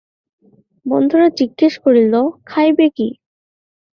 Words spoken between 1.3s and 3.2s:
জিজ্ঞাসা করিল, খাইবে কী?